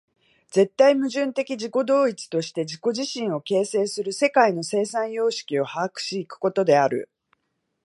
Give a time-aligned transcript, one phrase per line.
[0.49, 7.07] 絶対矛盾的自己同一として自己自身を形成する世界の生産様式を把握し行くことである。